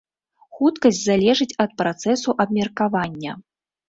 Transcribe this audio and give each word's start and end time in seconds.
Хуткасць 0.59 1.01
залежыць 1.09 1.57
ад 1.65 1.75
працэсу 1.81 2.35
абмеркавання. 2.45 3.35